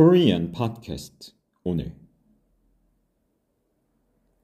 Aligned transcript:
Korean 0.00 0.50
Podcast 0.50 1.34
오늘 1.62 1.94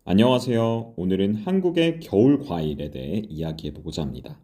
안녕하세요. 0.05 0.93
오늘은 0.99 1.37
한국의 1.37 2.01
겨울 2.01 2.41
과일에 2.41 2.91
대해 2.91 3.23
이야기해 3.27 3.73
보고자 3.73 4.03
합니다. 4.03 4.39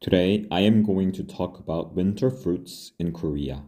Today 0.00 0.46
I 0.48 0.62
am 0.62 0.86
going 0.86 1.12
to 1.12 1.26
talk 1.26 1.60
about 1.60 1.94
winter 1.94 2.34
fruits 2.34 2.94
in 2.98 3.12
Korea. 3.12 3.64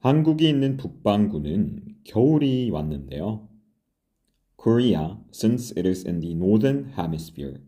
한국이 0.00 0.48
있는 0.48 0.76
북반구는 0.76 1.98
겨울이 2.02 2.70
왔는데요. 2.72 3.48
Korea, 4.56 5.18
since 5.30 5.70
it 5.78 5.88
is 5.88 6.04
in 6.04 6.18
the 6.18 6.34
northern 6.34 6.92
hemisphere, 6.96 7.60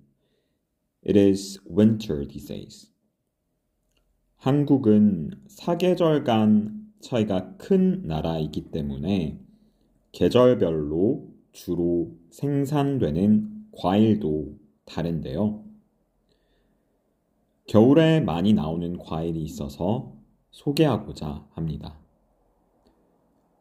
it 1.07 1.17
is 1.17 1.61
winter 1.65 2.27
these 2.27 2.49
days. 2.49 2.90
한국은 4.41 5.33
사계절 5.49 6.25
간 6.25 6.91
차이가 7.01 7.59
큰 7.59 8.01
나라이기 8.07 8.71
때문에 8.71 9.39
계절별로 10.13 11.29
주로 11.53 12.17
생산되는 12.31 13.67
과일도 13.71 14.57
다른데요. 14.87 15.63
겨울에 17.67 18.21
많이 18.21 18.55
나오는 18.55 18.97
과일이 18.97 19.43
있어서 19.43 20.17
소개하고자 20.53 21.47
합니다. 21.51 21.99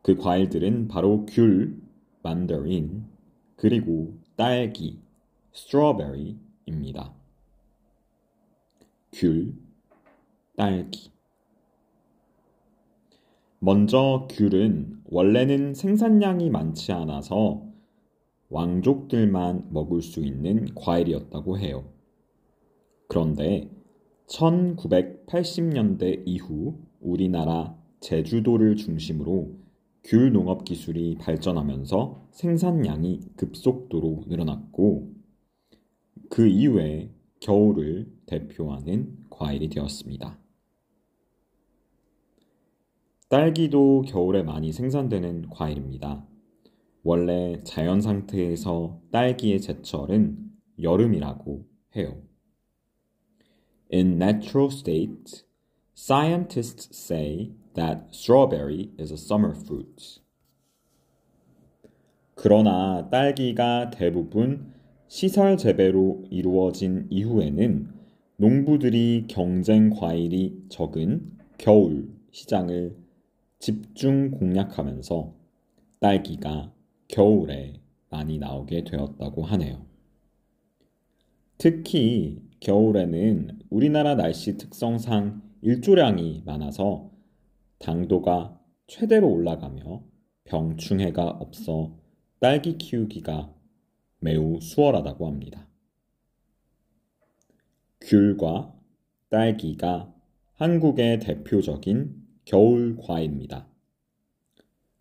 그 0.01 0.15
과일들은 0.15 0.87
바로 0.87 1.25
귤, 1.25 1.77
만더린, 2.23 3.03
그리고 3.57 4.17
딸기, 4.37 5.01
스트로베리입니다. 5.51 7.13
귤, 9.11 9.68
딸기. 10.59 11.09
먼저 13.59 14.27
귤은 14.29 15.03
원래는 15.05 15.73
생산량이 15.73 16.49
많지 16.49 16.91
않아서 16.91 17.65
왕족들만 18.49 19.69
먹을 19.71 20.01
수 20.01 20.19
있는 20.19 20.75
과일이었다고 20.75 21.59
해요. 21.59 21.85
그런데 23.07 23.71
1980년대 24.27 26.23
이후 26.25 26.77
우리나라 26.99 27.77
제주도를 28.01 28.75
중심으로 28.75 29.55
귤 30.03 30.33
농업 30.33 30.65
기술이 30.65 31.19
발전하면서 31.21 32.27
생산량이 32.31 33.21
급속도로 33.37 34.25
늘어났고 34.27 35.13
그 36.29 36.47
이후에 36.47 37.11
겨울을 37.39 38.11
대표하는 38.25 39.15
과일이 39.29 39.69
되었습니다. 39.69 40.37
딸기도 43.29 44.01
겨울에 44.07 44.41
많이 44.41 44.71
생산되는 44.71 45.49
과일입니다. 45.51 46.25
원래 47.03 47.61
자연 47.63 48.01
상태에서 48.01 48.99
딸기의 49.11 49.61
제철은 49.61 50.49
여름이라고 50.81 51.63
해요. 51.95 52.23
In 53.93 54.13
natural 54.13 54.71
state, 54.71 55.43
scientists 55.95 56.89
say 56.91 57.53
that 57.75 58.07
strawberry 58.11 58.89
is 58.99 59.11
a 59.11 59.17
summer 59.17 59.55
fruit. 59.55 60.21
그러나 62.33 63.09
딸기가 63.11 63.91
대부분 63.91 64.73
시설 65.07 65.55
재배로 65.55 66.25
이루어진 66.31 67.05
이후에는 67.11 67.93
농부들이 68.37 69.25
경쟁 69.27 69.91
과일이 69.91 70.63
적은 70.69 71.37
겨울 71.59 72.09
시장을 72.31 73.08
집중 73.59 74.31
공략하면서 74.31 75.35
딸기가 75.99 76.73
겨울에 77.09 77.73
많이 78.09 78.39
나오게 78.39 78.85
되었다고 78.85 79.43
하네요. 79.43 79.85
특히 81.57 82.41
겨울에는 82.61 83.59
우리나라 83.69 84.15
날씨 84.15 84.57
특성상 84.57 85.41
일조량이 85.61 86.43
많아서 86.45 87.11
당도가 87.79 88.57
최대로 88.87 89.29
올라가며 89.29 90.03
병충해가 90.45 91.27
없어 91.27 91.97
딸기 92.39 92.77
키우기가 92.77 93.53
매우 94.19 94.59
수월하다고 94.61 95.27
합니다. 95.27 95.67
귤과 98.01 98.73
딸기가 99.29 100.13
한국의 100.53 101.19
대표적인 101.19 102.28
겨울 102.49 102.97
과일입니다. 102.97 103.67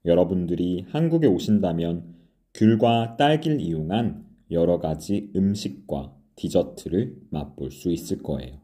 여러분들이 0.05 0.85
한국에 0.91 1.27
오신다면 1.29 2.15
귤과 2.53 3.17
딸기를 3.17 3.63
이용한 3.63 4.27
여러 4.51 4.79
가지 4.79 5.33
음식과 5.35 6.15
디저트를 6.37 7.17
맛볼 7.31 7.71
수 7.71 7.91
있을 7.91 8.19
거예요. 8.19 8.61